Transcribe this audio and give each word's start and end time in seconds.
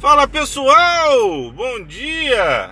Fala 0.00 0.26
pessoal, 0.26 1.52
bom 1.52 1.84
dia! 1.84 2.70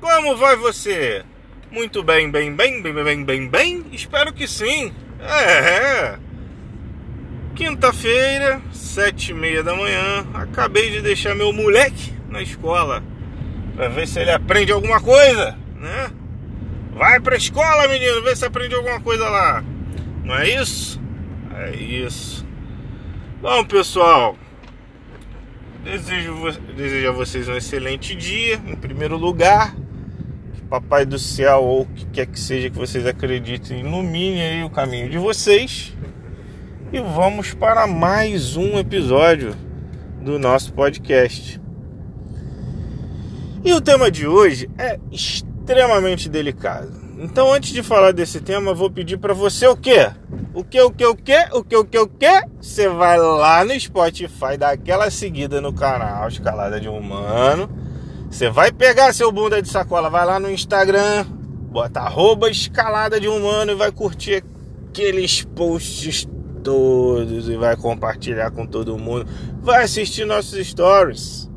Como 0.00 0.36
vai 0.36 0.54
você? 0.54 1.24
Muito 1.72 2.04
bem, 2.04 2.30
bem, 2.30 2.54
bem, 2.54 2.80
bem, 2.80 2.94
bem, 2.94 3.24
bem, 3.24 3.48
bem? 3.48 3.84
Espero 3.90 4.32
que 4.32 4.46
sim. 4.46 4.94
É. 5.20 6.16
Quinta-feira, 7.56 8.62
sete 8.72 9.32
e 9.32 9.34
meia 9.34 9.64
da 9.64 9.74
manhã. 9.74 10.24
Acabei 10.34 10.88
de 10.92 11.02
deixar 11.02 11.34
meu 11.34 11.52
moleque 11.52 12.14
na 12.28 12.40
escola 12.40 13.02
para 13.74 13.88
ver 13.88 14.06
se 14.06 14.20
ele 14.20 14.30
aprende 14.30 14.70
alguma 14.70 15.00
coisa, 15.00 15.58
né? 15.74 16.12
Vai 16.92 17.18
pra 17.18 17.34
escola, 17.34 17.88
menino, 17.88 18.22
ver 18.22 18.36
se 18.36 18.44
aprende 18.44 18.76
alguma 18.76 19.00
coisa 19.00 19.28
lá. 19.28 19.64
Não 20.22 20.36
é 20.36 20.48
isso? 20.48 21.02
É 21.56 21.74
isso. 21.74 22.46
Bom, 23.42 23.64
pessoal, 23.64 24.36
desejo, 25.86 26.34
desejo 26.76 27.08
a 27.08 27.12
vocês 27.12 27.48
um 27.48 27.54
excelente 27.54 28.14
dia, 28.14 28.60
em 28.66 28.74
primeiro 28.74 29.16
lugar. 29.16 29.74
Que 30.54 30.60
Papai 30.62 31.06
do 31.06 31.18
céu, 31.18 31.62
ou 31.62 31.82
o 31.82 31.86
que 31.86 32.04
quer 32.06 32.26
que 32.26 32.38
seja 32.38 32.68
que 32.68 32.76
vocês 32.76 33.06
acreditem, 33.06 33.80
ilumine 33.80 34.42
aí 34.42 34.64
o 34.64 34.70
caminho 34.70 35.08
de 35.08 35.16
vocês. 35.16 35.94
E 36.92 36.98
vamos 37.00 37.54
para 37.54 37.86
mais 37.86 38.56
um 38.56 38.78
episódio 38.78 39.54
do 40.20 40.38
nosso 40.38 40.72
podcast. 40.72 41.60
E 43.64 43.72
o 43.72 43.80
tema 43.80 44.10
de 44.10 44.26
hoje 44.26 44.68
é 44.76 44.98
extremamente 45.12 46.28
delicado. 46.28 46.92
Então, 47.18 47.52
antes 47.52 47.72
de 47.72 47.82
falar 47.82 48.12
desse 48.12 48.40
tema, 48.40 48.74
vou 48.74 48.90
pedir 48.90 49.18
para 49.18 49.32
você 49.32 49.66
o 49.66 49.76
quê? 49.76 50.10
O 50.56 50.64
que, 50.64 50.80
o 50.80 50.90
que, 50.90 51.04
o 51.04 51.14
que, 51.14 51.36
o 51.52 51.62
que, 51.62 51.76
o 51.76 51.84
que, 51.84 51.98
o 51.98 52.06
que? 52.06 52.42
Você 52.62 52.88
vai 52.88 53.18
lá 53.18 53.62
no 53.62 53.78
Spotify, 53.78 54.56
dá 54.58 54.70
aquela 54.70 55.10
seguida 55.10 55.60
no 55.60 55.70
canal 55.70 56.26
Escalada 56.28 56.80
de 56.80 56.88
Humano. 56.88 57.68
Você 58.30 58.48
vai 58.48 58.72
pegar 58.72 59.12
seu 59.12 59.30
bunda 59.30 59.60
de 59.60 59.68
sacola, 59.68 60.08
vai 60.08 60.24
lá 60.24 60.40
no 60.40 60.50
Instagram, 60.50 61.26
bota 61.70 62.00
arroba 62.00 62.48
Escalada 62.48 63.20
de 63.20 63.28
Humano 63.28 63.72
e 63.72 63.74
vai 63.74 63.92
curtir 63.92 64.42
aqueles 64.88 65.42
posts 65.44 66.26
todos 66.64 67.50
e 67.50 67.56
vai 67.58 67.76
compartilhar 67.76 68.50
com 68.50 68.66
todo 68.66 68.96
mundo. 68.96 69.26
Vai 69.60 69.84
assistir 69.84 70.24
nossos 70.24 70.66
stories. 70.66 71.50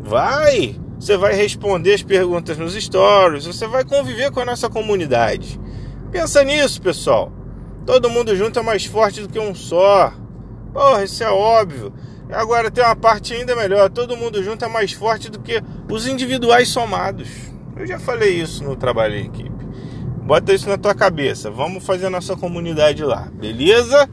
Vai! 0.00 0.76
Você 1.00 1.16
vai 1.16 1.34
responder 1.34 1.94
as 1.94 2.04
perguntas 2.04 2.56
nos 2.56 2.74
stories, 2.74 3.46
você 3.46 3.66
vai 3.66 3.84
conviver 3.84 4.30
com 4.30 4.38
a 4.38 4.44
nossa 4.44 4.70
comunidade. 4.70 5.60
Pensa 6.12 6.44
nisso, 6.44 6.80
pessoal. 6.80 7.32
Todo 7.86 8.10
mundo 8.10 8.34
junto 8.34 8.58
é 8.58 8.62
mais 8.62 8.84
forte 8.84 9.20
do 9.20 9.28
que 9.28 9.38
um 9.38 9.54
só. 9.54 10.12
Porra, 10.72 11.04
isso 11.04 11.22
é 11.22 11.30
óbvio. 11.30 11.92
Agora 12.32 12.70
tem 12.70 12.82
uma 12.82 12.96
parte 12.96 13.34
ainda 13.34 13.54
melhor: 13.54 13.90
todo 13.90 14.16
mundo 14.16 14.42
junto 14.42 14.64
é 14.64 14.68
mais 14.68 14.92
forte 14.92 15.30
do 15.30 15.38
que 15.38 15.62
os 15.90 16.06
individuais 16.06 16.68
somados. 16.68 17.28
Eu 17.76 17.86
já 17.86 17.98
falei 17.98 18.40
isso 18.40 18.64
no 18.64 18.76
trabalho 18.76 19.16
em 19.16 19.26
equipe. 19.26 19.64
Bota 20.22 20.54
isso 20.54 20.68
na 20.68 20.78
tua 20.78 20.94
cabeça. 20.94 21.50
Vamos 21.50 21.84
fazer 21.84 22.06
a 22.06 22.10
nossa 22.10 22.34
comunidade 22.34 23.04
lá, 23.04 23.30
beleza? 23.34 24.08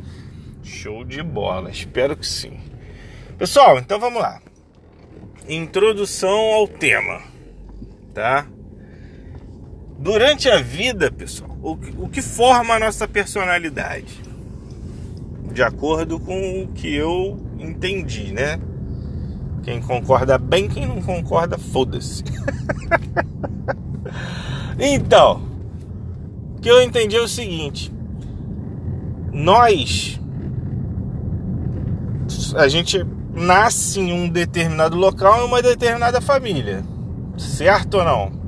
Show 0.62 1.06
de 1.06 1.24
bola, 1.24 1.70
espero 1.72 2.18
que 2.18 2.28
sim. 2.28 2.60
Pessoal, 3.38 3.80
então 3.80 4.00
vamos 4.00 4.22
lá. 4.22 4.42
Introdução 5.48 6.54
ao 6.54 6.68
tema, 6.68 7.22
tá? 8.14 8.46
Durante 9.98 10.50
a 10.50 10.62
vida, 10.62 11.12
pessoal, 11.12 11.51
o 11.62 11.78
que, 11.78 11.94
o 11.98 12.10
que 12.10 12.22
forma 12.22 12.74
a 12.74 12.80
nossa 12.80 13.08
personalidade? 13.08 14.22
De 15.54 15.62
acordo 15.62 16.20
com 16.20 16.64
o 16.64 16.68
que 16.70 16.94
eu 16.94 17.40
entendi, 17.60 18.32
né? 18.32 18.60
Quem 19.64 19.80
concorda 19.80 20.38
bem, 20.38 20.68
quem 20.68 20.88
não 20.88 21.02
concorda, 21.02 21.58
foda-se. 21.58 22.24
então, 24.80 25.44
o 26.58 26.62
que 26.62 26.70
eu 26.70 26.82
entendi 26.82 27.16
é 27.16 27.22
o 27.22 27.28
seguinte: 27.28 27.94
nós, 29.32 30.20
a 32.56 32.68
gente 32.68 33.06
nasce 33.36 34.00
em 34.00 34.12
um 34.12 34.28
determinado 34.28 34.98
local, 34.98 35.42
em 35.42 35.46
uma 35.46 35.62
determinada 35.62 36.20
família, 36.20 36.84
certo 37.38 37.98
ou 37.98 38.06
não? 38.06 38.41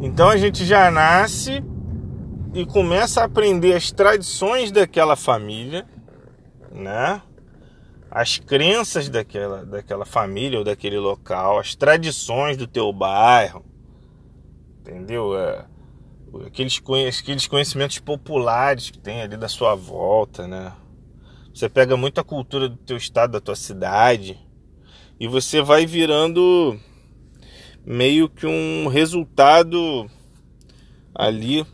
Então 0.00 0.28
a 0.28 0.36
gente 0.36 0.64
já 0.64 0.90
nasce 0.92 1.62
e 2.54 2.64
começa 2.64 3.20
a 3.20 3.24
aprender 3.24 3.74
as 3.74 3.90
tradições 3.90 4.70
daquela 4.70 5.16
família, 5.16 5.86
né? 6.70 7.20
As 8.08 8.38
crenças 8.38 9.08
daquela, 9.08 9.66
daquela 9.66 10.06
família 10.06 10.58
ou 10.58 10.64
daquele 10.64 10.98
local, 10.98 11.58
as 11.58 11.74
tradições 11.74 12.56
do 12.56 12.66
teu 12.66 12.92
bairro, 12.92 13.64
entendeu? 14.80 15.36
É, 15.36 15.66
aqueles, 16.46 16.80
aqueles 17.20 17.46
conhecimentos 17.48 17.98
populares 17.98 18.90
que 18.90 18.98
tem 18.98 19.20
ali 19.20 19.36
da 19.36 19.48
sua 19.48 19.74
volta, 19.74 20.46
né? 20.46 20.72
Você 21.52 21.68
pega 21.68 21.96
muita 21.96 22.22
cultura 22.22 22.68
do 22.68 22.76
teu 22.76 22.96
estado, 22.96 23.32
da 23.32 23.40
tua 23.40 23.56
cidade, 23.56 24.38
e 25.18 25.26
você 25.26 25.60
vai 25.60 25.84
virando 25.84 26.78
meio 27.84 28.28
que 28.28 28.46
um 28.46 28.88
resultado 28.88 30.08
ali 31.14 31.66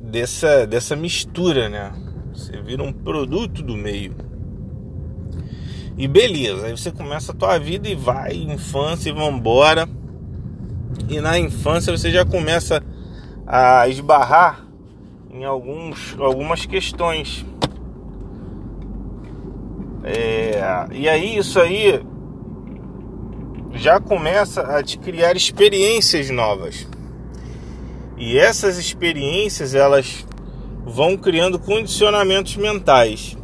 dessa, 0.00 0.66
dessa 0.66 0.96
mistura, 0.96 1.68
né? 1.68 1.92
Você 2.32 2.60
vira 2.60 2.82
um 2.82 2.92
produto 2.92 3.62
do 3.62 3.76
meio. 3.76 4.14
E 5.96 6.08
beleza, 6.08 6.66
aí 6.66 6.76
você 6.76 6.90
começa 6.90 7.32
a 7.32 7.34
tua 7.34 7.58
vida 7.58 7.88
e 7.88 7.94
vai, 7.94 8.34
infância 8.34 9.10
e 9.10 9.12
vambora. 9.12 9.88
E 11.08 11.20
na 11.20 11.38
infância 11.38 11.96
você 11.96 12.10
já 12.10 12.24
começa 12.24 12.82
a 13.46 13.88
esbarrar 13.88 14.66
em 15.30 15.44
alguns, 15.44 16.16
algumas 16.18 16.66
questões 16.66 17.44
é, 20.06 20.60
e 20.92 21.08
aí 21.08 21.38
isso 21.38 21.58
aí 21.58 22.04
já 23.74 24.00
começa 24.00 24.62
a 24.62 24.82
te 24.82 24.98
criar 24.98 25.36
experiências 25.36 26.30
novas. 26.30 26.86
E 28.16 28.38
essas 28.38 28.78
experiências 28.78 29.74
elas 29.74 30.26
vão 30.84 31.16
criando 31.16 31.58
condicionamentos 31.58 32.56
mentais. 32.56 33.36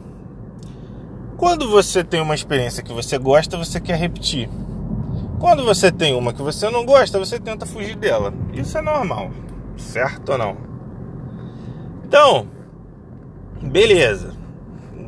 Quando 1.37 1.69
você 1.69 2.05
tem 2.05 2.21
uma 2.21 2.35
experiência 2.35 2.83
que 2.83 2.93
você 2.93 3.19
gosta, 3.19 3.57
você 3.57 3.81
quer 3.81 3.97
repetir. 3.97 4.49
Quando 5.39 5.65
você 5.65 5.91
tem 5.91 6.15
uma 6.15 6.33
que 6.33 6.43
você 6.43 6.69
não 6.71 6.85
gosta, 6.85 7.19
você 7.19 7.41
tenta 7.41 7.65
fugir 7.67 7.97
dela. 7.97 8.33
Isso 8.53 8.77
é 8.77 8.83
normal, 8.83 9.31
certo 9.77 10.33
ou 10.33 10.39
não? 10.39 10.57
Então, 12.05 12.47
beleza 13.63 14.41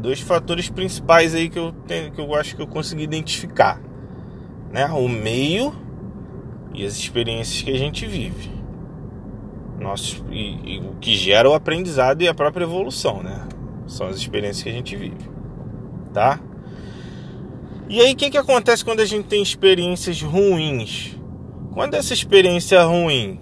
dois 0.02 0.20
fatores 0.20 0.68
principais 0.68 1.34
aí 1.34 1.48
que 1.48 1.58
eu 1.58 1.72
tenho, 1.86 2.10
que 2.10 2.20
eu 2.20 2.34
acho 2.34 2.56
que 2.56 2.60
eu 2.60 2.66
consegui 2.66 3.04
identificar, 3.04 3.80
né? 4.72 4.86
O 4.86 5.08
meio 5.08 5.74
e 6.74 6.84
as 6.84 6.94
experiências 6.94 7.62
que 7.62 7.70
a 7.70 7.78
gente 7.78 8.06
vive. 8.06 8.50
Nosso, 9.78 10.24
e, 10.30 10.76
e 10.76 10.78
o 10.78 10.94
que 11.00 11.14
gera 11.14 11.48
o 11.48 11.54
aprendizado 11.54 12.22
e 12.22 12.28
a 12.28 12.34
própria 12.34 12.64
evolução, 12.64 13.22
né? 13.22 13.46
São 13.86 14.06
as 14.06 14.16
experiências 14.16 14.62
que 14.62 14.70
a 14.70 14.72
gente 14.72 14.96
vive, 14.96 15.28
tá? 16.14 16.40
E 17.88 18.00
aí, 18.00 18.12
o 18.12 18.16
que, 18.16 18.30
que 18.30 18.38
acontece 18.38 18.84
quando 18.84 19.00
a 19.00 19.04
gente 19.04 19.26
tem 19.26 19.42
experiências 19.42 20.22
ruins? 20.22 21.18
Quando 21.72 21.94
essa 21.94 22.14
experiência 22.14 22.82
ruim 22.84 23.38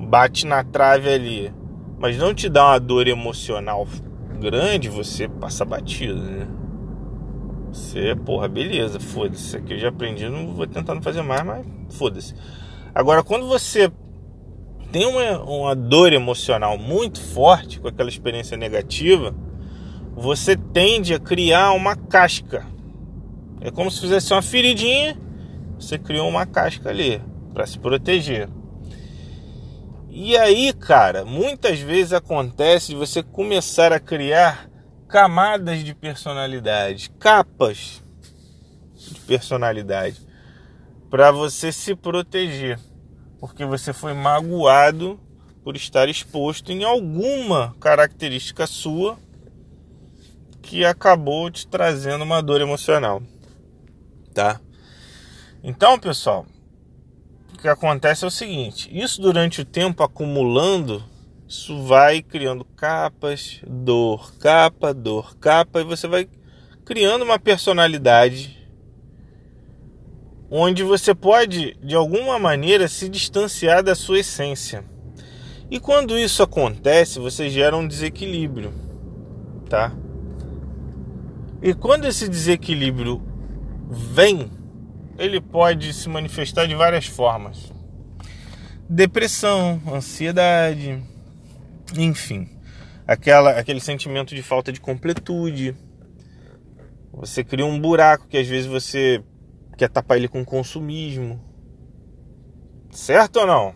bate 0.00 0.46
na 0.46 0.62
trave 0.62 1.08
ali, 1.08 1.52
mas 1.98 2.16
não 2.16 2.32
te 2.32 2.48
dá 2.48 2.66
uma 2.66 2.78
dor 2.78 3.08
emocional 3.08 3.86
grande, 4.40 4.88
você 4.88 5.28
passa 5.28 5.64
batido, 5.64 6.22
né? 6.22 6.46
Você, 7.76 8.16
porra, 8.16 8.48
beleza, 8.48 8.98
foda-se. 8.98 9.48
Isso 9.48 9.56
aqui 9.58 9.74
eu 9.74 9.78
já 9.78 9.88
aprendi, 9.90 10.26
não 10.30 10.54
vou 10.54 10.66
tentar 10.66 10.94
não 10.94 11.02
fazer 11.02 11.20
mais, 11.20 11.44
mas 11.44 11.66
foda-se. 11.90 12.34
Agora, 12.94 13.22
quando 13.22 13.46
você 13.46 13.92
tem 14.90 15.04
uma, 15.04 15.42
uma 15.42 15.76
dor 15.76 16.10
emocional 16.14 16.78
muito 16.78 17.20
forte 17.20 17.78
com 17.78 17.86
aquela 17.86 18.08
experiência 18.08 18.56
negativa, 18.56 19.34
você 20.14 20.56
tende 20.56 21.12
a 21.12 21.20
criar 21.20 21.72
uma 21.72 21.94
casca. 21.94 22.64
É 23.60 23.70
como 23.70 23.90
se 23.90 24.00
fizesse 24.00 24.32
uma 24.32 24.40
feridinha, 24.40 25.14
você 25.78 25.98
criou 25.98 26.26
uma 26.30 26.46
casca 26.46 26.88
ali 26.88 27.20
para 27.52 27.66
se 27.66 27.78
proteger. 27.78 28.48
E 30.08 30.34
aí, 30.38 30.72
cara, 30.72 31.26
muitas 31.26 31.78
vezes 31.78 32.14
acontece 32.14 32.88
de 32.88 32.94
você 32.94 33.22
começar 33.22 33.92
a 33.92 34.00
criar 34.00 34.66
camadas 35.08 35.84
de 35.84 35.94
personalidade, 35.94 37.10
capas 37.18 38.02
de 38.94 39.20
personalidade, 39.20 40.20
para 41.10 41.30
você 41.30 41.70
se 41.70 41.94
proteger, 41.94 42.78
porque 43.38 43.64
você 43.64 43.92
foi 43.92 44.12
magoado 44.12 45.20
por 45.62 45.76
estar 45.76 46.08
exposto 46.08 46.72
em 46.72 46.84
alguma 46.84 47.74
característica 47.80 48.66
sua 48.66 49.18
que 50.62 50.84
acabou 50.84 51.50
te 51.50 51.66
trazendo 51.66 52.24
uma 52.24 52.42
dor 52.42 52.60
emocional, 52.60 53.22
tá? 54.34 54.60
Então, 55.62 55.98
pessoal, 55.98 56.44
o 57.54 57.58
que 57.58 57.68
acontece 57.68 58.24
é 58.24 58.28
o 58.28 58.30
seguinte: 58.30 58.90
isso 58.92 59.20
durante 59.22 59.60
o 59.60 59.64
tempo 59.64 60.02
acumulando, 60.02 61.02
isso 61.48 61.82
vai 61.84 62.22
criando 62.22 62.64
capas, 62.64 63.60
dor, 63.66 64.34
capa, 64.38 64.92
dor, 64.92 65.36
capa, 65.38 65.80
e 65.80 65.84
você 65.84 66.08
vai 66.08 66.28
criando 66.84 67.22
uma 67.22 67.38
personalidade 67.38 68.56
onde 70.50 70.82
você 70.82 71.14
pode, 71.14 71.76
de 71.82 71.94
alguma 71.94 72.38
maneira, 72.38 72.88
se 72.88 73.08
distanciar 73.08 73.82
da 73.82 73.94
sua 73.94 74.20
essência. 74.20 74.84
E 75.70 75.80
quando 75.80 76.18
isso 76.18 76.42
acontece, 76.42 77.18
você 77.18 77.50
gera 77.50 77.76
um 77.76 77.86
desequilíbrio, 77.86 78.72
tá? 79.68 79.92
E 81.62 81.74
quando 81.74 82.06
esse 82.06 82.28
desequilíbrio 82.28 83.20
vem, 83.88 84.50
ele 85.18 85.40
pode 85.40 85.92
se 85.92 86.08
manifestar 86.08 86.66
de 86.66 86.74
várias 86.74 87.06
formas. 87.06 87.72
Depressão, 88.88 89.80
ansiedade, 89.92 91.02
enfim, 91.94 92.48
aquela, 93.06 93.50
aquele 93.50 93.80
sentimento 93.80 94.34
de 94.34 94.42
falta 94.42 94.72
de 94.72 94.80
completude. 94.80 95.76
Você 97.12 97.44
cria 97.44 97.64
um 97.64 97.80
buraco 97.80 98.26
que 98.26 98.36
às 98.36 98.46
vezes 98.46 98.66
você 98.66 99.22
quer 99.76 99.88
tapar 99.88 100.16
ele 100.16 100.28
com 100.28 100.44
consumismo. 100.44 101.42
Certo 102.90 103.40
ou 103.40 103.46
não? 103.46 103.74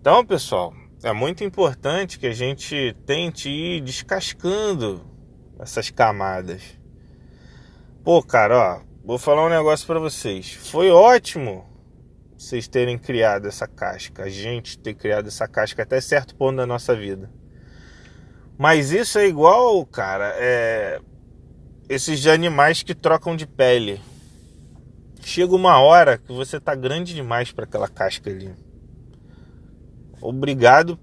Então, 0.00 0.24
pessoal, 0.24 0.72
é 1.02 1.12
muito 1.12 1.44
importante 1.44 2.18
que 2.18 2.26
a 2.26 2.32
gente 2.32 2.96
tente 3.04 3.48
ir 3.48 3.80
descascando 3.80 5.04
essas 5.58 5.90
camadas. 5.90 6.62
Pô, 8.04 8.22
cara, 8.22 8.56
ó, 8.56 8.80
vou 9.04 9.18
falar 9.18 9.44
um 9.44 9.50
negócio 9.50 9.86
para 9.86 9.98
vocês. 9.98 10.52
Foi 10.52 10.90
ótimo 10.90 11.75
vocês 12.36 12.68
terem 12.68 12.98
criado 12.98 13.48
essa 13.48 13.66
casca, 13.66 14.24
a 14.24 14.28
gente 14.28 14.78
ter 14.78 14.94
criado 14.94 15.28
essa 15.28 15.48
casca 15.48 15.82
até 15.82 16.00
certo 16.00 16.34
ponto 16.34 16.56
da 16.56 16.66
nossa 16.66 16.94
vida. 16.94 17.30
Mas 18.58 18.92
isso 18.92 19.18
é 19.18 19.26
igual, 19.26 19.84
cara, 19.86 20.34
é 20.36 21.00
esses 21.88 22.26
animais 22.26 22.82
que 22.82 22.94
trocam 22.94 23.36
de 23.36 23.46
pele. 23.46 24.00
Chega 25.22 25.54
uma 25.54 25.78
hora 25.80 26.18
que 26.18 26.32
você 26.32 26.58
tá 26.58 26.74
grande 26.74 27.14
demais 27.14 27.52
para 27.52 27.64
aquela 27.64 27.88
casca 27.88 28.30
ali. 28.30 28.54
Obrigado, 30.20 30.98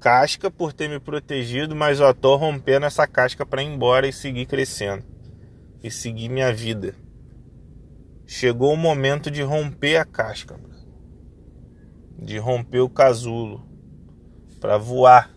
casca, 0.00 0.50
por 0.50 0.72
ter 0.72 0.88
me 0.88 0.98
protegido, 0.98 1.74
mas 1.74 2.00
eu 2.00 2.12
tô 2.14 2.36
rompendo 2.36 2.86
essa 2.86 3.06
casca 3.06 3.46
para 3.46 3.62
ir 3.62 3.66
embora 3.66 4.06
e 4.06 4.12
seguir 4.12 4.46
crescendo 4.46 5.04
e 5.82 5.90
seguir 5.90 6.28
minha 6.28 6.52
vida. 6.52 6.94
Chegou 8.34 8.72
o 8.72 8.78
momento 8.78 9.30
de 9.30 9.42
romper 9.42 9.98
a 9.98 10.06
casca, 10.06 10.58
de 12.18 12.38
romper 12.38 12.80
o 12.80 12.88
casulo 12.88 13.62
para 14.58 14.78
voar. 14.78 15.36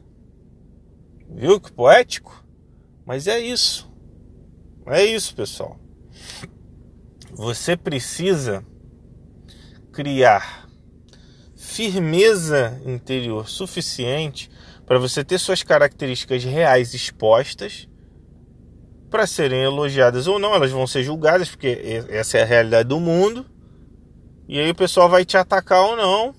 Viu 1.29 1.59
que 1.59 1.73
poético? 1.73 2.41
Mas 3.05 3.27
é 3.27 3.37
isso. 3.37 3.91
É 4.87 5.03
isso, 5.03 5.35
pessoal. 5.35 5.77
Você 7.33 7.75
precisa 7.75 8.65
criar 9.91 10.65
firmeza 11.53 12.81
interior 12.85 13.49
suficiente 13.49 14.49
para 14.85 14.97
você 14.97 15.21
ter 15.21 15.37
suas 15.37 15.61
características 15.61 16.45
reais 16.45 16.93
expostas 16.93 17.89
para 19.15 19.25
serem 19.25 19.63
elogiadas 19.63 20.27
ou 20.27 20.37
não, 20.37 20.53
elas 20.53 20.71
vão 20.71 20.85
ser 20.85 21.01
julgadas, 21.01 21.47
porque 21.47 22.03
essa 22.09 22.37
é 22.37 22.41
a 22.41 22.45
realidade 22.45 22.89
do 22.89 22.99
mundo. 22.99 23.45
E 24.45 24.59
aí 24.59 24.69
o 24.69 24.75
pessoal 24.75 25.07
vai 25.07 25.23
te 25.23 25.37
atacar 25.37 25.81
ou 25.85 25.95
não. 25.95 26.35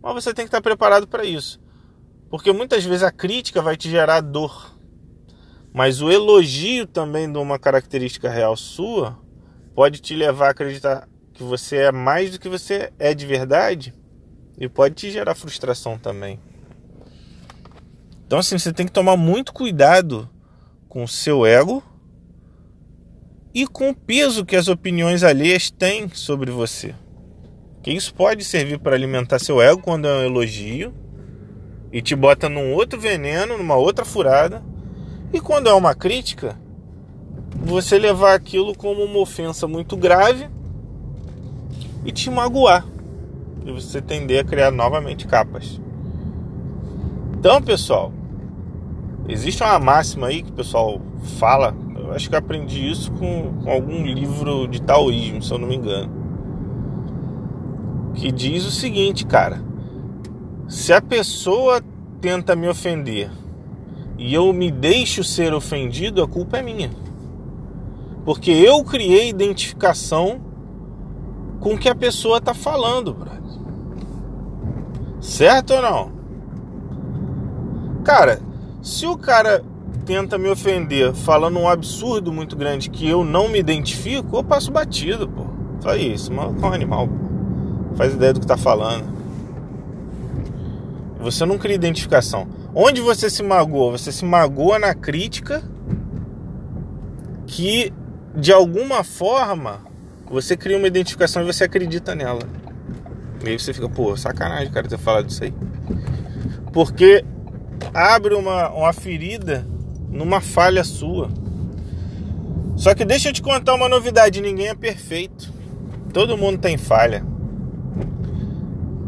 Mas 0.00 0.14
você 0.14 0.32
tem 0.32 0.44
que 0.44 0.50
estar 0.50 0.60
preparado 0.60 1.08
para 1.08 1.24
isso. 1.24 1.60
Porque 2.30 2.52
muitas 2.52 2.84
vezes 2.84 3.02
a 3.02 3.10
crítica 3.10 3.60
vai 3.60 3.76
te 3.76 3.90
gerar 3.90 4.20
dor. 4.20 4.72
Mas 5.74 6.00
o 6.00 6.12
elogio 6.12 6.86
também 6.86 7.30
de 7.30 7.38
uma 7.38 7.58
característica 7.58 8.30
real 8.30 8.56
sua 8.56 9.18
pode 9.74 10.00
te 10.00 10.14
levar 10.14 10.46
a 10.46 10.50
acreditar 10.50 11.08
que 11.34 11.42
você 11.42 11.78
é 11.78 11.90
mais 11.90 12.30
do 12.30 12.38
que 12.38 12.48
você 12.48 12.92
é 13.00 13.12
de 13.12 13.26
verdade 13.26 13.92
e 14.56 14.68
pode 14.68 14.94
te 14.94 15.10
gerar 15.10 15.34
frustração 15.34 15.98
também. 15.98 16.38
Então, 18.28 18.38
assim, 18.38 18.56
você 18.56 18.72
tem 18.72 18.86
que 18.86 18.92
tomar 18.92 19.16
muito 19.16 19.52
cuidado 19.52 20.30
com 20.90 21.04
o 21.04 21.08
seu 21.08 21.46
ego 21.46 21.82
e 23.54 23.64
com 23.64 23.90
o 23.90 23.94
peso 23.94 24.44
que 24.44 24.56
as 24.56 24.66
opiniões 24.66 25.22
alheias 25.22 25.70
têm 25.70 26.08
sobre 26.12 26.50
você. 26.50 26.94
Que 27.80 27.92
isso 27.92 28.12
pode 28.12 28.44
servir 28.44 28.80
para 28.80 28.96
alimentar 28.96 29.38
seu 29.38 29.62
ego 29.62 29.80
quando 29.80 30.08
é 30.08 30.18
um 30.18 30.24
elogio 30.24 30.92
e 31.92 32.02
te 32.02 32.16
bota 32.16 32.48
num 32.48 32.74
outro 32.74 33.00
veneno, 33.00 33.56
numa 33.56 33.76
outra 33.76 34.04
furada. 34.04 34.62
E 35.32 35.40
quando 35.40 35.68
é 35.68 35.72
uma 35.72 35.94
crítica, 35.94 36.58
você 37.54 37.96
levar 37.96 38.34
aquilo 38.34 38.76
como 38.76 39.04
uma 39.04 39.20
ofensa 39.20 39.68
muito 39.68 39.96
grave 39.96 40.50
e 42.04 42.10
te 42.10 42.28
magoar 42.28 42.84
e 43.64 43.70
você 43.70 44.02
tender 44.02 44.40
a 44.40 44.44
criar 44.44 44.72
novamente 44.72 45.28
capas. 45.28 45.80
Então, 47.38 47.62
pessoal, 47.62 48.12
existe 49.28 49.62
uma 49.62 49.78
máxima 49.78 50.28
aí 50.28 50.42
que 50.42 50.50
o 50.50 50.54
pessoal 50.54 51.00
fala. 51.38 51.74
Eu 51.96 52.12
acho 52.12 52.28
que 52.28 52.36
aprendi 52.36 52.90
isso 52.90 53.12
com, 53.12 53.60
com 53.62 53.70
algum 53.70 54.04
livro 54.04 54.66
de 54.66 54.82
taoísmo, 54.82 55.42
se 55.42 55.52
eu 55.52 55.58
não 55.58 55.68
me 55.68 55.76
engano. 55.76 56.10
Que 58.14 58.32
diz 58.32 58.64
o 58.64 58.70
seguinte, 58.70 59.24
cara: 59.24 59.62
se 60.68 60.92
a 60.92 61.00
pessoa 61.00 61.80
tenta 62.20 62.54
me 62.54 62.68
ofender 62.68 63.30
e 64.18 64.34
eu 64.34 64.52
me 64.52 64.70
deixo 64.70 65.24
ser 65.24 65.54
ofendido, 65.54 66.22
a 66.22 66.28
culpa 66.28 66.58
é 66.58 66.62
minha. 66.62 66.90
Porque 68.24 68.50
eu 68.50 68.84
criei 68.84 69.30
identificação 69.30 70.40
com 71.58 71.74
o 71.74 71.78
que 71.78 71.88
a 71.88 71.94
pessoa 71.94 72.38
está 72.38 72.54
falando, 72.54 73.14
brother. 73.14 73.40
Certo 75.20 75.74
ou 75.74 75.82
não? 75.82 76.12
Cara, 78.04 78.40
se 78.82 79.06
o 79.06 79.16
cara 79.16 79.62
tenta 80.04 80.38
me 80.38 80.48
ofender 80.48 81.12
falando 81.12 81.58
um 81.58 81.68
absurdo 81.68 82.32
muito 82.32 82.56
grande 82.56 82.90
que 82.90 83.08
eu 83.08 83.24
não 83.24 83.48
me 83.48 83.58
identifico, 83.58 84.36
eu 84.36 84.44
passo 84.44 84.70
batido, 84.70 85.28
pô. 85.28 85.46
Só 85.80 85.94
isso, 85.94 86.32
mano, 86.32 86.56
é 86.60 86.66
um 86.66 86.72
animal, 86.72 87.08
pô. 87.08 87.96
Faz 87.96 88.14
ideia 88.14 88.32
do 88.32 88.40
que 88.40 88.46
tá 88.46 88.56
falando. 88.56 89.04
Você 91.20 91.44
não 91.44 91.58
cria 91.58 91.74
identificação. 91.74 92.48
Onde 92.74 93.00
você 93.00 93.28
se 93.28 93.42
magoa? 93.42 93.92
Você 93.92 94.10
se 94.10 94.24
magoa 94.24 94.78
na 94.78 94.94
crítica 94.94 95.62
que 97.46 97.92
de 98.34 98.52
alguma 98.52 99.02
forma 99.02 99.80
você 100.30 100.56
cria 100.56 100.78
uma 100.78 100.86
identificação 100.86 101.42
e 101.42 101.46
você 101.46 101.64
acredita 101.64 102.14
nela. 102.14 102.42
E 103.44 103.48
aí 103.48 103.58
você 103.58 103.74
fica, 103.74 103.88
pô, 103.88 104.16
sacanagem, 104.16 104.72
cara, 104.72 104.86
ter 104.86 104.98
falado 104.98 105.28
isso 105.28 105.42
aí. 105.42 105.52
Porque 106.72 107.24
abre 107.92 108.34
uma, 108.34 108.68
uma 108.70 108.92
ferida 108.92 109.66
numa 110.08 110.40
falha 110.40 110.84
sua. 110.84 111.30
Só 112.76 112.94
que 112.94 113.04
deixa 113.04 113.28
eu 113.28 113.32
te 113.32 113.42
contar 113.42 113.74
uma 113.74 113.88
novidade: 113.88 114.40
ninguém 114.40 114.68
é 114.68 114.74
perfeito. 114.74 115.52
Todo 116.12 116.36
mundo 116.36 116.58
tem 116.58 116.76
falha. 116.76 117.24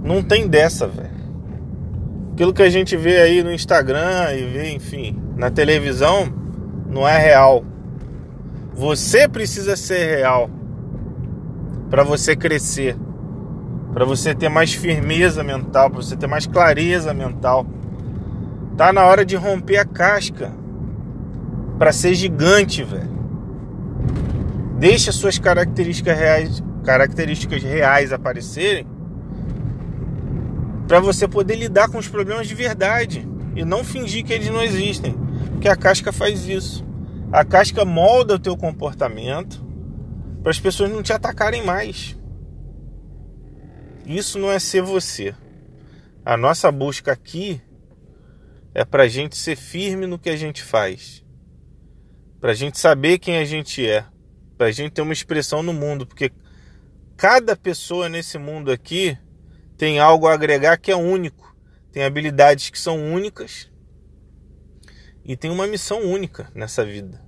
Não 0.03 0.23
tem 0.23 0.47
dessa, 0.47 0.87
velho. 0.87 1.11
Aquilo 2.33 2.53
que 2.53 2.63
a 2.63 2.71
gente 2.71 2.97
vê 2.97 3.21
aí 3.21 3.43
no 3.43 3.53
Instagram 3.53 4.33
e 4.35 4.45
vê, 4.45 4.73
enfim, 4.73 5.21
na 5.37 5.51
televisão, 5.51 6.33
não 6.89 7.07
é 7.07 7.19
real. 7.19 7.65
Você 8.75 9.29
precisa 9.29 9.77
ser 9.77 10.17
real 10.17 10.51
para 11.91 12.03
você 12.03 12.35
crescer 12.35 12.97
para 13.93 14.05
você 14.05 14.35
ter 14.35 14.49
mais 14.49 14.73
firmeza 14.73 15.45
mental, 15.45 15.91
para 15.91 16.03
você 16.03 16.17
ter 16.17 16.27
mais 16.27 16.47
clareza 16.47 17.13
mental. 17.13 17.67
Tá 18.83 18.93
na 18.93 19.05
hora 19.05 19.25
de 19.25 19.37
romper 19.37 19.77
a 19.77 19.85
casca 19.85 20.53
para 21.79 21.93
ser 21.93 22.17
gigante, 22.17 22.83
velho. 22.83 23.13
Deixa 24.77 25.13
suas 25.13 25.39
características 25.39 26.19
reais, 26.19 26.65
características 26.83 27.63
reais 27.63 28.13
aparecerem 28.13 28.85
para 30.89 30.99
você 30.99 31.29
poder 31.29 31.55
lidar 31.55 31.91
com 31.91 31.99
os 31.99 32.09
problemas 32.09 32.49
de 32.49 32.57
verdade 32.57 33.25
e 33.55 33.65
não 33.65 33.85
fingir 33.85 34.25
que 34.25 34.33
eles 34.33 34.51
não 34.51 34.61
existem, 34.61 35.15
porque 35.53 35.69
a 35.69 35.77
casca 35.77 36.11
faz 36.13 36.49
isso. 36.49 36.85
A 37.31 37.45
casca 37.45 37.85
molda 37.85 38.35
o 38.35 38.41
teu 38.41 38.57
comportamento 38.57 39.65
para 40.43 40.51
as 40.51 40.59
pessoas 40.59 40.91
não 40.91 41.05
te 41.05 41.13
atacarem 41.13 41.65
mais. 41.65 42.19
Isso 44.05 44.41
não 44.41 44.51
é 44.51 44.59
ser 44.59 44.83
você. 44.83 45.33
A 46.25 46.37
nossa 46.37 46.73
busca 46.73 47.13
aqui 47.13 47.63
é 48.75 48.85
para 48.85 49.05
a 49.05 49.09
gente 49.09 49.37
ser 49.37 49.57
firme 49.57 50.07
no 50.07 50.19
que 50.19 50.31
a 50.31 50.37
gente 50.37 50.63
faz. 50.63 51.25
para 52.41 52.51
a 52.51 52.55
gente 52.55 52.79
saber 52.79 53.19
quem 53.19 53.37
a 53.37 53.45
gente 53.45 53.87
é, 53.87 54.05
para 54.59 54.67
a 54.67 54.73
gente 54.73 54.93
ter 54.93 55.03
uma 55.03 55.13
expressão 55.13 55.63
no 55.63 55.73
mundo, 55.73 56.05
porque 56.07 56.33
cada 57.17 57.57
pessoa 57.57 58.09
nesse 58.09 58.37
mundo 58.37 58.73
aqui 58.73 59.17
tem 59.77 60.01
algo 60.01 60.27
a 60.27 60.35
agregar 60.35 60.77
que 60.77 60.91
é 60.91 60.97
único, 60.97 61.57
tem 61.93 62.03
habilidades 62.03 62.69
que 62.69 62.79
são 62.79 63.13
únicas 63.13 63.71
e 65.25 65.37
tem 65.37 65.51
uma 65.51 65.69
missão 65.69 66.01
única 66.01 66.51
nessa 66.55 66.85
vida 66.85 67.23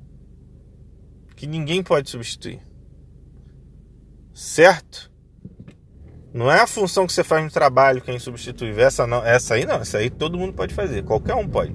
que 1.35 1.47
ninguém 1.47 1.83
pode 1.83 2.09
substituir. 2.11 2.61
Certo? 4.33 5.13
Não 6.35 6.51
é 6.51 6.61
a 6.61 6.67
função 6.67 7.07
que 7.07 7.13
você 7.13 7.23
faz 7.23 7.45
no 7.45 7.51
trabalho 7.51 8.01
que 8.01 8.11
é 8.11 8.15
insubstituível. 8.15 8.85
Essa, 8.85 9.07
não, 9.07 9.25
essa 9.25 9.55
aí 9.55 9.65
não, 9.65 9.77
essa 9.77 9.99
aí 9.99 10.11
todo 10.11 10.37
mundo 10.37 10.53
pode 10.53 10.75
fazer, 10.75 11.05
qualquer 11.05 11.35
um 11.35 11.47
pode. 11.47 11.73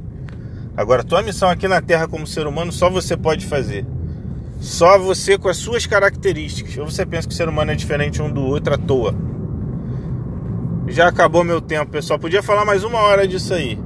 Agora, 0.76 1.02
tua 1.02 1.24
missão 1.24 1.50
aqui 1.50 1.66
na 1.66 1.82
Terra 1.82 2.10
como 2.10 2.28
ser 2.28 2.46
humano, 2.46 2.70
só 2.70 2.90
você 2.90 3.16
pode 3.16 3.46
fazer. 3.46 3.86
Só 4.60 5.00
você 5.00 5.38
com 5.38 5.48
as 5.48 5.56
suas 5.56 5.86
características. 5.86 6.78
Ou 6.78 6.86
você 6.86 7.06
pensa 7.06 7.26
que 7.26 7.34
o 7.34 7.38
ser 7.38 7.48
humano 7.48 7.72
é 7.72 7.76
diferente 7.76 8.22
um 8.22 8.30
do 8.30 8.42
outro 8.42 8.74
à 8.74 8.78
toa. 8.78 9.16
Já 10.88 11.08
acabou 11.08 11.46
meu 11.46 11.62
tempo, 11.62 11.92
pessoal. 11.92 12.20
Podia 12.20 12.44
falar 12.44 12.66
mais 12.66 12.84
uma 12.84 13.00
hora 13.00 13.26
disso 13.26 13.54
aí. 13.54 13.80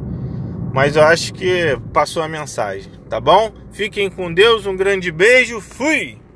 Mas 0.73 0.95
eu 0.95 1.03
acho 1.03 1.35
que 1.35 1.77
passou 1.93 2.23
a 2.23 2.27
mensagem, 2.27 2.91
tá 3.07 3.19
bom? 3.19 3.51
Fiquem 3.71 4.09
com 4.09 4.33
Deus, 4.33 4.65
um 4.65 4.75
grande 4.75 5.11
beijo, 5.11 5.61
fui! 5.61 6.22